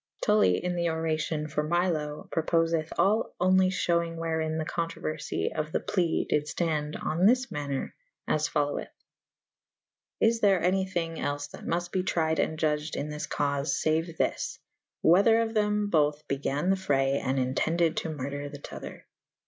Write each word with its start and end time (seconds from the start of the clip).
Tully 0.23 0.57
in 0.57 0.75
the 0.75 0.87
oracio« 0.87 1.47
for 1.47 1.61
Milo 1.61 2.27
propofeth 2.31 2.89
all 2.97 3.35
onely 3.39 3.69
fhewynge 3.69 4.15
wherin 4.15 4.57
the 4.57 4.65
co«trouerfy 4.65 5.53
of 5.55 5.71
the 5.71 5.79
plee 5.79 6.25
dyd 6.27 6.45
ftande 6.47 7.05
on 7.05 7.27
thys 7.27 7.51
maner 7.51 7.93
as 8.27 8.49
^ 8.49 8.51
follyweth.^ 8.51 8.87
Is 10.19 10.39
there 10.39 10.59
any 10.59 10.87
thynge 10.87 11.19
els 11.19 11.49
that 11.49 11.67
muft 11.67 11.91
be 11.91 12.01
tryed 12.01 12.39
& 12.39 12.39
iudged 12.39 12.95
in 12.95 13.09
this 13.09 13.27
caufe 13.27 13.67
faue 13.83 14.17
this: 14.17 14.57
whether 15.01 15.39
of 15.39 15.53
them 15.53 15.91
bothe 15.91 16.19
beganne 16.27 16.71
the 16.71 16.75
fraye 16.77 17.21
& 17.29 17.37
entended 17.37 17.95
to 17.97 18.09
murder 18.09 18.49
the 18.49 18.57
tother 18.59 19.05